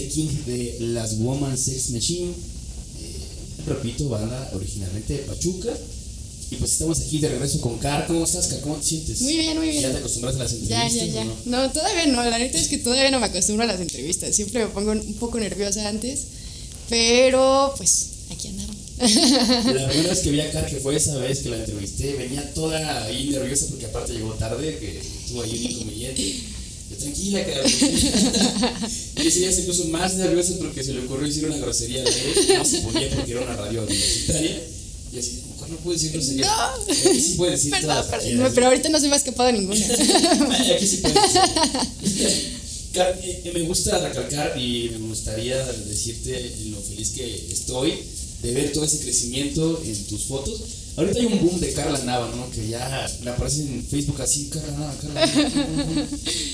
[0.00, 2.30] De las Woman Sex Machine.
[2.30, 5.74] Eh, repito, banda originalmente de Pachuca.
[6.50, 8.06] Y pues estamos aquí de regreso con Car.
[8.06, 8.60] ¿Cómo estás, Car?
[8.60, 9.22] ¿Cómo te sientes?
[9.22, 9.82] Muy bien, muy bien.
[9.82, 10.92] ¿Ya te acostumbras a las entrevistas?
[10.92, 11.24] Ya, ya, ya.
[11.46, 11.70] No?
[11.72, 12.22] todavía no.
[12.24, 14.36] La neta es que todavía no me acostumbro a las entrevistas.
[14.36, 16.24] Siempre me pongo un poco nerviosa antes.
[16.88, 18.76] Pero pues aquí andamos.
[18.98, 19.06] La
[19.88, 23.04] primera vez que vi a Car, que fue esa vez que la entrevisté, venía toda
[23.04, 26.55] ahí nerviosa porque aparte llegó tarde, que tuvo ahí un inconveniente
[27.06, 27.72] tranquila, cabrón.
[29.16, 32.10] y ese día se puso más nervioso porque se le ocurrió decir una grosería de
[32.10, 32.58] él.
[32.58, 34.62] No se podía porque era una radio universitaria.
[35.12, 36.46] Y así, mejor no puedo decir grosería.
[36.46, 37.10] No.
[37.10, 38.52] Aquí sí puede decir perdón, todas perdón.
[38.54, 39.86] pero ahorita no se me ha escapado ninguna.
[40.74, 42.56] Aquí sí puede decir.
[42.98, 47.92] Eh, me gusta recalcar y me gustaría decirte lo feliz que estoy
[48.42, 50.62] de ver todo ese crecimiento en tus fotos
[50.96, 52.50] Ahorita hay un boom de Carla Nava, ¿no?
[52.50, 56.08] Que ya me aparece en Facebook así, Carla Nava, Carla Nava.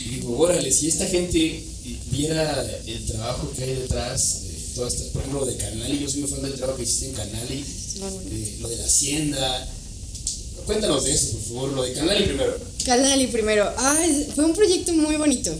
[0.05, 1.63] y digo, órale, si esta gente
[2.11, 6.21] viera el trabajo que hay detrás de todas estas, por ejemplo, de Canali, yo soy
[6.23, 7.65] muy fan del trabajo que hiciste en Canali,
[8.31, 9.69] de, lo de la hacienda.
[10.67, 12.57] Cuéntanos de eso, por favor, lo de Canali primero.
[12.85, 13.73] Canali primero.
[13.77, 15.55] Ah, fue un proyecto muy bonito.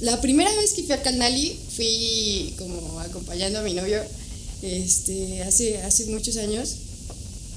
[0.00, 4.02] La primera vez que fui a Canali fui como acompañando a mi novio
[4.62, 6.76] este, hace, hace muchos años.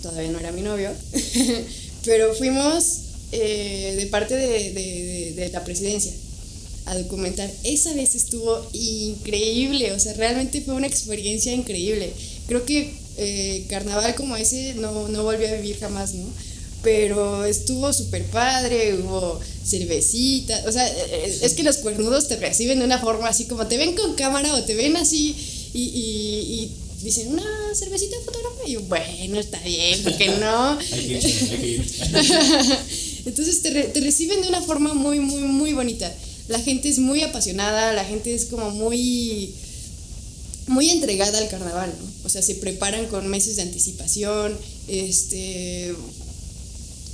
[0.01, 0.91] Todavía no era mi novio.
[2.05, 2.99] pero fuimos
[3.31, 6.13] eh, de parte de, de, de la presidencia
[6.87, 7.51] a documentar.
[7.63, 12.11] Esa vez estuvo increíble, o sea, realmente fue una experiencia increíble.
[12.47, 16.25] Creo que eh, carnaval como ese no, no volví a vivir jamás, ¿no?
[16.83, 22.79] Pero estuvo súper padre, hubo cervecita, o sea, eh, es que los cuernudos te reciben
[22.79, 25.35] de una forma así como te ven con cámara o te ven así
[25.73, 27.43] y, y, dicen una
[27.75, 30.77] cervecita fotógrafa y yo, bueno, está bien, porque no?
[33.25, 36.13] Entonces te, te reciben de una forma muy, muy, muy bonita
[36.47, 39.53] la gente es muy apasionada, la gente es como muy
[40.67, 42.05] muy entregada al carnaval, ¿no?
[42.25, 44.57] O sea, se preparan con meses de anticipación,
[44.87, 45.95] este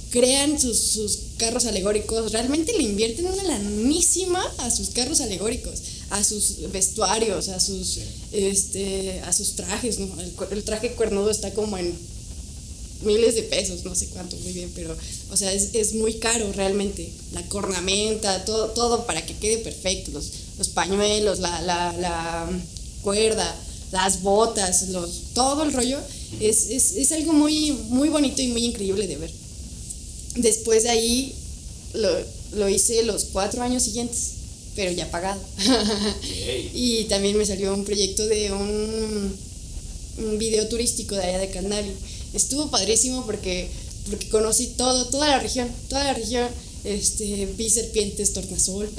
[0.09, 5.73] crean sus, sus, carros alegóricos, realmente le invierten una lanísima a sus carros alegóricos,
[6.09, 7.99] a sus vestuarios, a sus
[8.31, 10.07] este a sus trajes, ¿no?
[10.51, 11.93] el, traje cuernudo está como en
[13.01, 14.95] miles de pesos, no sé cuánto muy bien, pero,
[15.31, 17.11] o sea, es, es muy caro realmente.
[17.33, 22.49] La cornamenta, todo, todo para que quede perfecto, los, los pañuelos, la, la, la,
[23.01, 23.53] cuerda,
[23.91, 25.99] las botas, los, todo el rollo,
[26.39, 29.42] es, es, es, algo muy, muy bonito y muy increíble de ver.
[30.35, 31.35] Después de ahí
[31.93, 32.09] lo,
[32.53, 34.31] lo hice los cuatro años siguientes,
[34.75, 35.41] pero ya pagado.
[36.73, 39.35] y también me salió un proyecto de un,
[40.17, 41.91] un video turístico de allá de Canali
[42.33, 43.69] estuvo padrísimo porque,
[44.09, 46.47] porque conocí todo, toda la región, toda la región.
[46.83, 48.89] Este, vi serpientes, tornasol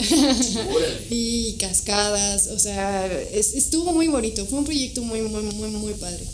[1.10, 6.24] y cascadas, o sea, estuvo muy bonito, fue un proyecto muy, muy, muy, muy padre.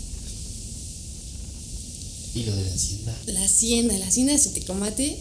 [2.34, 3.16] ¿Y lo de la hacienda?
[3.26, 5.18] La hacienda, la hacienda de Sotecomate,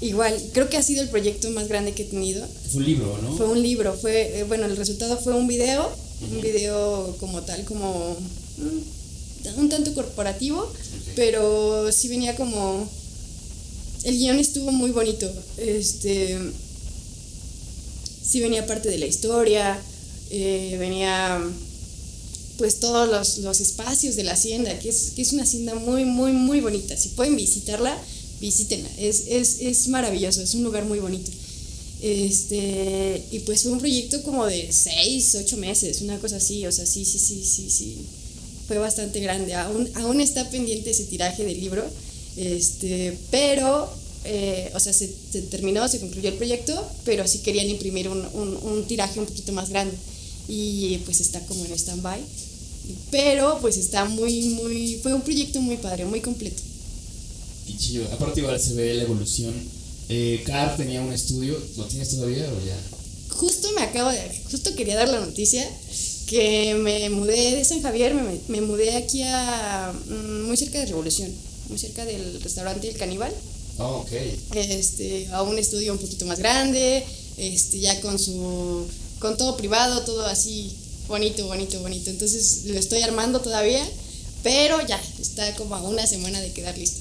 [0.00, 2.46] igual, creo que ha sido el proyecto más grande que he tenido.
[2.70, 3.36] Fue un libro, ¿no?
[3.36, 5.90] Fue un libro, fue, eh, bueno, el resultado fue un video,
[6.30, 8.16] un video como tal, como
[9.56, 10.70] un tanto corporativo,
[11.16, 12.88] pero sí venía como...
[14.04, 16.38] El guion estuvo muy bonito, este...
[18.22, 19.80] Sí venía parte de la historia,
[20.30, 21.42] eh, venía
[22.58, 26.04] pues todos los, los, espacios de la hacienda, que es, que es una hacienda muy,
[26.04, 26.96] muy, muy bonita.
[26.96, 27.96] Si pueden visitarla,
[28.40, 28.90] visítenla.
[28.98, 31.30] Es, es, es maravilloso, es un lugar muy bonito.
[32.00, 36.70] Este, y pues fue un proyecto como de seis, ocho meses, una cosa así, o
[36.70, 37.96] sea, sí, sí, sí, sí, sí,
[38.68, 39.54] fue bastante grande.
[39.54, 41.84] Aún, aún está pendiente ese tiraje del libro,
[42.36, 43.92] este, pero,
[44.24, 45.08] eh, o sea, se,
[45.50, 49.70] terminó, se concluyó el proyecto, pero sí querían imprimir un, un, tiraje un poquito más
[49.70, 49.96] grande.
[50.48, 52.20] Y pues está como en stand-by.
[53.10, 56.62] Pero pues está muy, muy, fue un proyecto muy padre, muy completo.
[57.66, 59.54] Y chido, aparte igual se ve la evolución.
[60.08, 62.76] Eh, Car tenía un estudio, ¿lo tienes todavía o ya?
[63.36, 65.68] Justo me acabo de, justo quería dar la noticia
[66.26, 70.86] que me mudé de San Javier, me, me mudé aquí a mm, muy cerca de
[70.86, 71.30] Revolución,
[71.68, 73.32] muy cerca del restaurante El Caníbal.
[73.78, 74.12] Oh, ok.
[74.54, 77.04] Este, a un estudio un poquito más grande,
[77.36, 78.86] este, ya con su,
[79.18, 80.72] con todo privado, todo así
[81.08, 82.10] bonito, bonito, bonito.
[82.10, 83.84] Entonces lo estoy armando todavía,
[84.42, 87.00] pero ya, está como a una semana de quedar listo.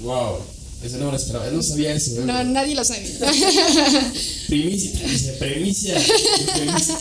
[0.00, 0.38] Wow.
[0.82, 2.12] Eso no lo esperaba, no sabía eso.
[2.22, 3.00] No, nadie lo sabe.
[4.48, 4.92] primicia,
[5.38, 6.98] primicia, primicia,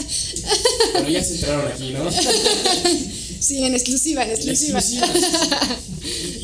[0.94, 2.12] Bueno, ya se entraron aquí, ¿no?
[3.40, 4.82] Sí, en exclusiva, en exclusiva.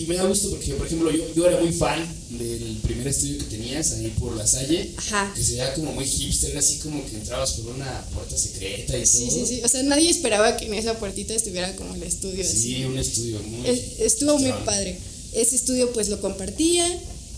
[0.05, 3.39] Y, me da gusto porque, por ejemplo, yo, yo era muy fan del primer estudio
[3.39, 4.91] que tenías ahí por la Salle.
[4.97, 5.33] Ajá.
[5.35, 9.05] Que se veía como muy hipster, así como que entrabas por una puerta secreta y
[9.05, 9.31] sí, todo.
[9.31, 12.43] Sí, sí, O sea, nadie esperaba que en esa puertita estuviera como el estudio.
[12.43, 13.67] Sí, un estudio muy.
[13.99, 14.97] Estuvo muy padre.
[15.33, 16.87] Ese estudio, pues lo compartía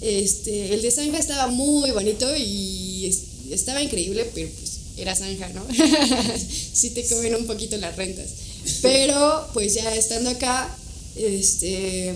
[0.01, 3.11] este, el de Zanja estaba muy bonito y
[3.49, 5.65] estaba increíble, pero pues era Zanja, ¿no?
[6.73, 8.29] sí te comen un poquito las rentas.
[8.81, 10.75] Pero pues ya estando acá,
[11.15, 12.13] este,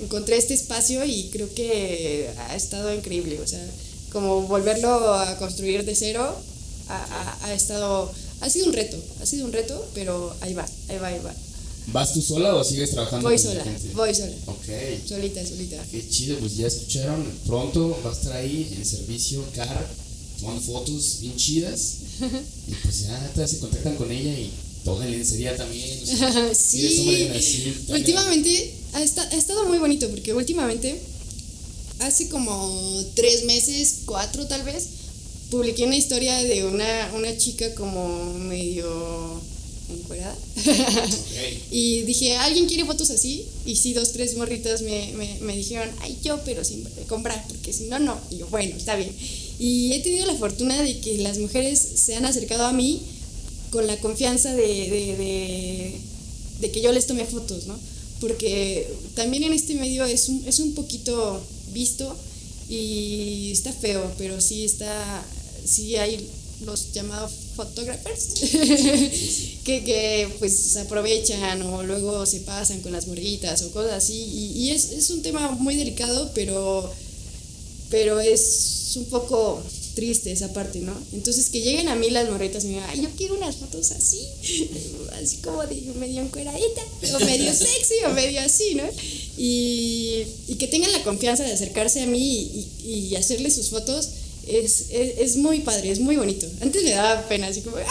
[0.00, 3.40] encontré este espacio y creo que ha estado increíble.
[3.40, 3.64] O sea,
[4.12, 6.34] como volverlo a construir de cero
[6.88, 10.98] ha, ha estado, ha sido un reto, ha sido un reto, pero ahí va, ahí
[10.98, 11.34] va, ahí va.
[11.92, 14.32] ¿Vas tú sola o sigues trabajando voy sola, Voy sola.
[14.46, 15.06] Ok.
[15.06, 15.82] Solita, solita.
[15.90, 17.24] Qué chido, pues ya escucharon.
[17.46, 19.88] Pronto va a estar ahí en servicio Car,
[20.38, 21.94] tomando fotos bien chidas.
[22.68, 24.52] y pues ya se contactan con ella y
[24.96, 25.88] la lencería también.
[26.54, 27.74] sí.
[27.88, 31.00] últimamente ha, ha estado muy bonito porque últimamente,
[32.00, 34.86] hace como tres meses, cuatro tal vez,
[35.50, 39.40] publiqué una historia de una, una chica como medio
[39.90, 40.36] encuerada.
[41.70, 43.46] y dije, ¿alguien quiere fotos así?
[43.64, 47.72] Y sí, dos, tres morritas me, me, me dijeron, ay, yo, pero sin comprar, porque
[47.72, 48.18] si no, no.
[48.30, 49.10] Y yo, bueno, está bien.
[49.58, 53.02] Y he tenido la fortuna de que las mujeres se han acercado a mí
[53.70, 56.00] con la confianza de,
[56.60, 57.78] de, que yo les tome fotos, ¿no?
[58.20, 61.40] Porque también en este medio es un, es un poquito
[61.72, 62.14] visto
[62.68, 65.24] y está feo, pero sí está,
[65.64, 66.28] sí hay
[66.64, 68.34] los llamados fotógrafos
[69.64, 74.64] que, que, pues aprovechan o luego se pasan con las morguitas o cosas así y,
[74.64, 76.90] y es, es, un tema muy delicado pero
[77.90, 79.62] pero es un poco
[79.98, 80.96] triste esa parte, ¿no?
[81.12, 83.90] Entonces que lleguen a mí las morritas y me digan, ay, yo quiero unas fotos
[83.90, 84.20] así,
[85.20, 86.82] así como de medio encueradita,
[87.16, 88.84] o medio sexy, o medio así, ¿no?
[89.36, 94.10] Y, y, que tengan la confianza de acercarse a mí y, y hacerle sus fotos,
[94.46, 96.46] es, es, es, muy padre, es muy bonito.
[96.60, 97.84] Antes me daba pena, así como, ¡ah,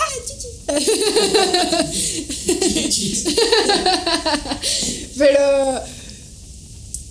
[2.70, 3.26] chichis!
[5.18, 5.82] Pero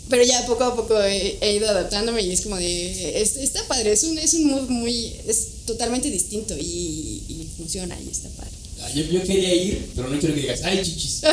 [0.09, 3.67] pero ya poco a poco he, he, ido adaptándome y es como de, es, está
[3.67, 8.29] padre, es un, es un mood muy, es totalmente distinto y, y funciona y está
[8.31, 8.53] padre.
[8.83, 11.23] Ah, yo, yo, quería ir, pero no quiero que digas, ay, chichis.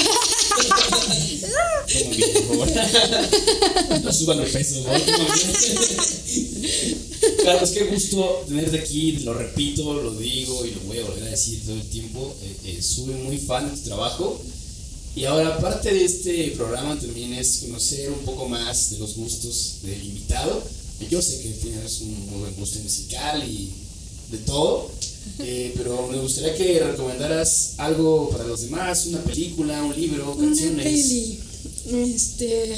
[2.10, 2.70] bien, por favor.
[4.02, 4.94] no suban el peso, ¿no?
[7.44, 11.24] claro, es que gusto tenerte aquí, lo repito, lo digo y lo voy a volver
[11.24, 12.34] a decir todo el tiempo.
[12.44, 14.42] Eh, eh, soy muy fan de tu trabajo
[15.16, 19.78] y ahora, parte de este programa también es conocer un poco más de los gustos
[19.84, 20.64] del invitado.
[21.10, 23.70] Yo sé que tienes un muy buen gusto musical y
[24.32, 24.90] de todo,
[25.40, 30.74] eh, pero me gustaría que recomendaras algo para los demás, una película, un libro, canciones.
[30.74, 31.40] Una peli.
[31.86, 32.76] Este,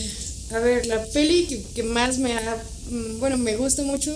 [0.51, 4.11] a ver, la peli que, que, más me ha, mm, bueno, me gusta mucho,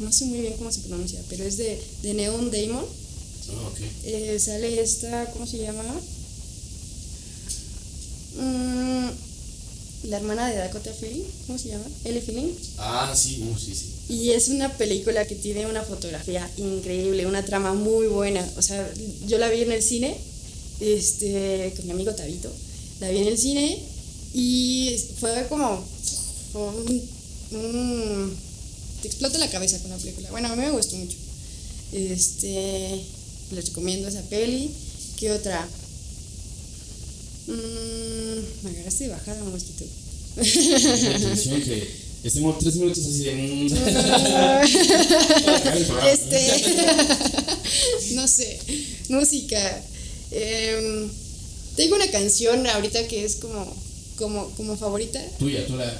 [0.00, 2.84] no sé muy bien cómo se pronuncia, pero es de, de Neon Demon.
[2.84, 3.90] Oh, okay.
[4.04, 5.84] eh, sale esta, ¿cómo se llama?
[8.36, 9.08] Mm,
[10.04, 11.84] la hermana de Dakota Fanning, ¿cómo se llama?
[12.04, 12.56] Ellie Fanning.
[12.78, 13.92] Ah, sí, uh, sí, sí.
[14.08, 18.46] Y es una película que tiene una fotografía increíble, una trama muy buena.
[18.56, 18.90] O sea,
[19.26, 20.16] yo la vi en el cine,
[20.80, 22.52] este, con mi amigo Tabito.
[23.00, 23.78] La vi en el cine
[24.34, 25.82] y fue como,
[26.52, 27.02] como un,
[27.52, 28.36] un,
[29.02, 30.30] te explota la cabeza con la película.
[30.30, 31.16] Bueno, a mí me gustó mucho.
[31.92, 33.02] Este,
[33.52, 34.70] les recomiendo esa peli.
[35.16, 35.68] ¿Qué otra?
[37.52, 39.84] Mm, me agarraste de bajada, mosquito.
[42.22, 43.66] Que estemos tres minutos así de.
[46.12, 46.52] este.
[48.14, 48.58] no sé.
[49.08, 49.82] Música.
[50.30, 51.08] Eh,
[51.76, 53.66] tengo una canción ahorita que es como,
[54.16, 55.20] como, como favorita.
[55.38, 55.92] Tuya, tú la.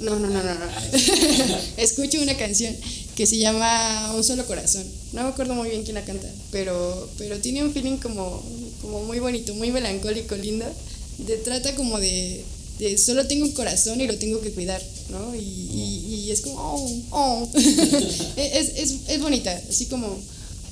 [0.00, 0.54] No, no, no, no.
[0.54, 0.66] no.
[1.76, 2.74] Escucho una canción
[3.14, 4.84] que se llama Un solo corazón.
[5.12, 8.42] No me acuerdo muy bien quién la canta, pero, pero tiene un feeling como,
[8.82, 10.66] como muy bonito, muy melancólico, lindo.
[11.18, 12.44] De, trata como de,
[12.78, 15.34] de, solo tengo un corazón y lo tengo que cuidar, ¿no?
[15.34, 17.48] Y, y, y es como, oh, oh.
[18.36, 20.18] es, es, es, bonita, así como,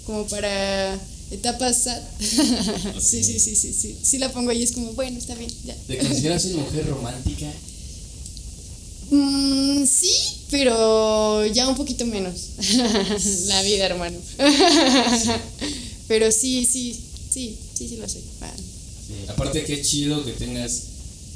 [0.04, 0.98] como para
[1.30, 2.02] etapas sad.
[2.16, 3.00] Okay.
[3.00, 3.96] sí, sí, sí, sí, sí.
[4.02, 5.76] Sí la pongo ahí, es como, bueno, está bien, ya.
[5.86, 7.46] ¿Te consideras una mujer romántica?
[9.10, 10.12] Mm, sí,
[10.50, 12.50] pero ya un poquito menos.
[13.46, 14.18] la vida, hermano.
[16.08, 16.98] pero sí, sí,
[17.30, 18.22] sí, sí, sí lo soy.
[18.42, 18.52] Ah.
[19.06, 20.82] Sí, aparte, qué chido que tengas.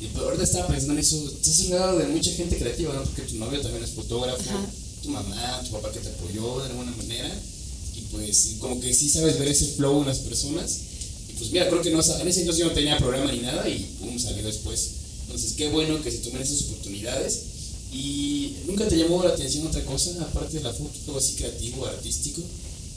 [0.00, 1.16] Y ahorita estaba pensando en eso.
[1.26, 3.02] Estás rodeado de mucha gente creativa, ¿no?
[3.04, 4.66] Porque tu novio también es fotógrafo, Ajá.
[5.02, 7.30] tu mamá, tu papá que te apoyó de alguna manera.
[7.96, 10.78] Y pues, como que sí sabes ver ese flow en las personas.
[11.30, 13.68] Y pues, mira, creo que no, en ese entonces yo no tenía programa ni nada
[13.68, 14.90] y pum, salió después.
[15.22, 17.40] Entonces, qué bueno que se tomen esas oportunidades
[17.94, 21.86] ¿Y nunca te llamó la atención otra cosa, aparte de la foto, algo así creativo,
[21.86, 22.42] artístico?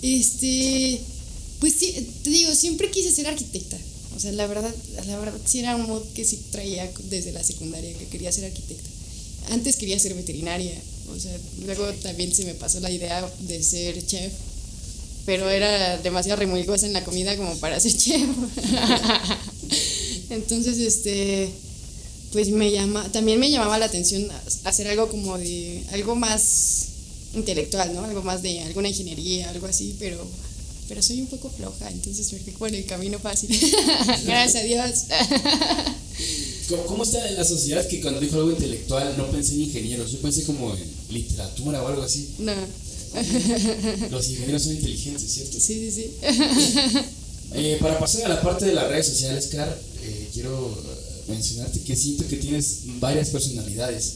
[0.02, 1.00] Este,
[1.60, 1.94] pues sí,
[2.24, 3.78] te digo, siempre quise ser arquitecta.
[4.16, 4.74] O sea, la verdad,
[5.06, 8.46] la verdad sí era un modo que sí traía desde la secundaria, que quería ser
[8.46, 8.90] arquitecta.
[9.50, 10.74] Antes quería ser veterinaria,
[11.16, 14.34] o sea, luego también se me pasó la idea de ser chef,
[15.26, 18.28] pero era demasiado remolgosa en la comida como para ser chef.
[20.30, 21.50] Entonces, este,
[22.32, 24.28] pues me llama, también me llamaba la atención
[24.66, 26.88] hacer algo como de, algo más
[27.36, 28.04] intelectual, ¿no?
[28.04, 30.26] Algo más de alguna ingeniería, algo así, pero,
[30.88, 33.50] pero soy un poco floja, entonces me fui por el camino fácil.
[34.26, 35.04] Gracias a Dios.
[36.88, 40.12] ¿Cómo está la sociedad que cuando dijo algo intelectual no pensé en ingenieros?
[40.12, 42.30] Yo pensé como en literatura o algo así.
[42.40, 42.54] No.
[44.12, 45.60] Los ingenieros son inteligentes, ¿cierto?
[45.60, 46.12] Sí, sí, sí.
[47.54, 50.78] Eh, para pasar a la parte de las redes sociales, Car, eh, quiero
[51.30, 54.16] mencionarte que siento que tienes varias personalidades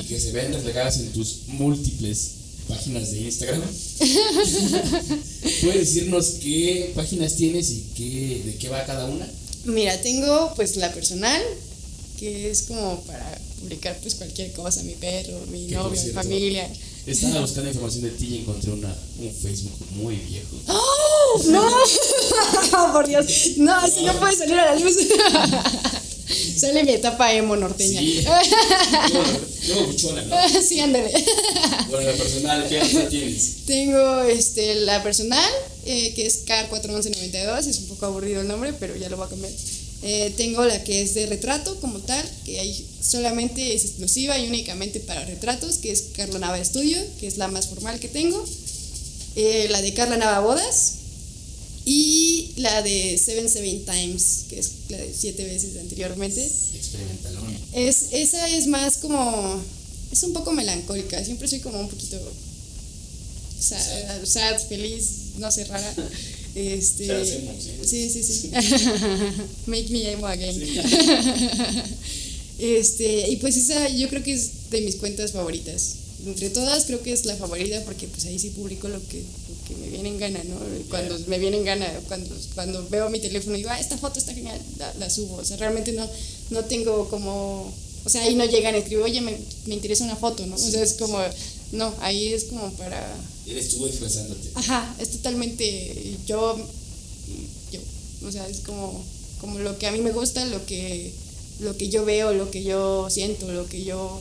[0.00, 2.30] y que se ven reflejadas en tus múltiples
[2.68, 3.62] páginas de Instagram.
[5.62, 9.28] ¿Puedes decirnos qué páginas tienes y qué, de qué va cada una?
[9.64, 11.42] Mira, tengo pues la personal,
[12.18, 16.70] que es como para publicar pues cualquier cosa, mi perro, mi novio, mi familia.
[17.06, 20.56] Estaba buscando información de ti y encontré una, un Facebook muy viejo.
[20.68, 21.42] ¡Oh!
[21.46, 22.92] ¡No!
[22.92, 23.26] Por Dios.
[23.56, 24.96] No, así no puede salir a la luz.
[26.60, 28.00] Sale mi etapa emo norteña.
[28.00, 28.24] Sí.
[29.68, 30.36] Luego buchona, ¿no?
[30.62, 31.12] Sí, ándale.
[31.90, 33.64] Bueno, la personal, ¿qué otra tienes?
[33.66, 35.50] Tengo este, la personal,
[35.86, 39.30] eh, que es K41192, es un poco aburrido el nombre, pero ya lo voy a
[39.30, 39.52] cambiar.
[40.02, 44.46] Eh, tengo la que es de retrato como tal, que ahí solamente es exclusiva y
[44.48, 48.44] únicamente para retratos, que es Carla Nava Estudio, que es la más formal que tengo.
[49.36, 50.96] Eh, la de Carla Nava Bodas.
[51.86, 56.42] Y la de Seven Seven Times, que es la de siete veces anteriormente.
[56.44, 57.56] Experimentalón.
[57.72, 59.62] Es, esa es más como.
[60.10, 61.22] Es un poco melancólica.
[61.24, 62.18] Siempre soy como un poquito.
[63.60, 65.06] Sad, sad, feliz,
[65.38, 65.94] no sé, rara.
[66.54, 67.08] Este,
[67.84, 68.50] sí, sí, sí.
[69.66, 70.54] Make me emo again.
[72.56, 75.96] Este, y pues esa yo creo que es de mis cuentas favoritas.
[76.26, 79.68] Entre todas creo que es la favorita porque pues ahí sí publico lo que, lo
[79.68, 80.56] que me viene en gana, ¿no?
[80.88, 84.18] Cuando me viene en gana, cuando, cuando veo mi teléfono y digo, ah, esta foto
[84.18, 85.36] está genial, la, la subo.
[85.36, 86.08] O sea, realmente no,
[86.50, 87.72] no tengo como,
[88.04, 90.54] o sea, ahí no llegan a escribir, oye, me, me interesa una foto, ¿no?
[90.54, 91.18] O sea, es como,
[91.72, 93.16] no, ahí es como para,
[93.46, 94.48] Eres tú expresándote.
[94.54, 96.56] ajá, es totalmente yo,
[97.70, 97.80] yo,
[98.26, 99.04] o sea, es como,
[99.40, 101.12] como lo que a mí me gusta, lo que,
[101.60, 104.20] lo que yo veo, lo que yo siento, lo que yo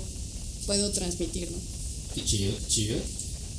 [0.66, 1.58] puedo transmitir, ¿no?
[2.14, 2.98] Qué chido, chido.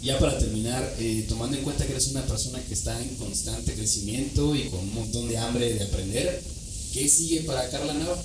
[0.02, 3.72] Ya para terminar, eh, tomando en cuenta que eres una persona que está en constante
[3.74, 6.42] crecimiento y con un montón de hambre de aprender,
[6.92, 8.22] ¿qué sigue para Carla Nava?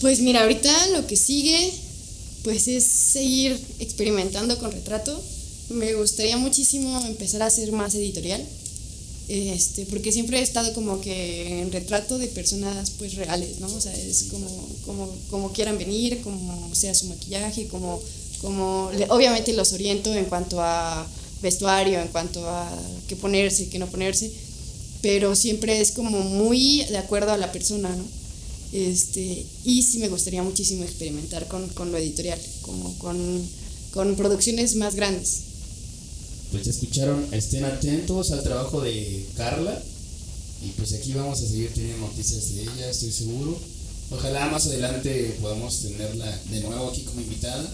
[0.00, 1.70] Pues mira, ahorita lo que sigue,
[2.44, 5.22] pues es seguir experimentando con retrato.
[5.68, 8.42] Me gustaría muchísimo empezar a hacer más editorial,
[9.28, 13.66] este, porque siempre he estado como que en retrato de personas pues reales, ¿no?
[13.72, 14.48] O sea, es como,
[14.86, 18.02] como, como quieran venir, como sea su maquillaje, como,
[18.42, 21.06] como obviamente los oriento en cuanto a
[21.40, 22.70] vestuario, en cuanto a
[23.08, 24.30] qué ponerse, qué no ponerse,
[25.00, 28.04] pero siempre es como muy de acuerdo a la persona, ¿no?
[28.72, 33.16] Este, y sí me gustaría muchísimo experimentar con, con lo editorial, como con,
[33.92, 35.40] con producciones más grandes.
[36.50, 39.82] Pues escucharon, estén atentos al trabajo de Carla
[40.64, 43.58] y pues aquí vamos a seguir teniendo noticias de ella, estoy seguro.
[44.10, 47.68] Ojalá más adelante podamos tenerla de nuevo aquí como invitada.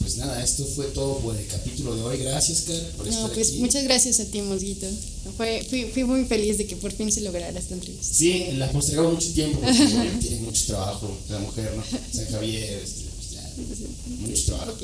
[0.00, 2.18] Pues nada, esto fue todo por el capítulo de hoy.
[2.18, 3.58] Gracias, Carla, por No, estar pues aquí.
[3.58, 4.86] muchas gracias a ti, Mosguito.
[5.36, 8.06] Fue, fui, fui muy feliz de que por fin se lograra esta entrevista.
[8.14, 11.82] Sí, la postergamos mucho tiempo porque tiene mucho trabajo la mujer, ¿no?
[12.12, 13.52] San Javier, este, pues ya,
[14.26, 14.72] mucho trabajo.
[14.72, 14.82] Ok.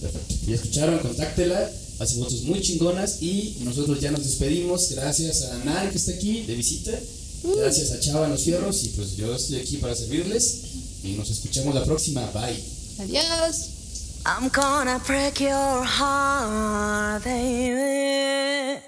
[0.00, 0.34] Perfecto.
[0.48, 1.70] Ya escucharon, contáctela,
[2.00, 4.90] hace fotos muy chingonas y nosotros ya nos despedimos.
[4.90, 6.98] Gracias a Nan que está aquí de visita.
[7.44, 10.62] Gracias a Chava en los fierros y pues yo estoy aquí para servirles
[11.04, 12.28] y nos escuchamos la próxima.
[12.32, 12.60] Bye.
[12.98, 13.68] Adiós.
[14.26, 18.80] I'm gonna break your heart, baby.